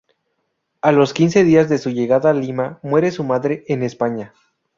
[0.81, 4.33] A los quince días de su llegada a Lima, muere su madre en España.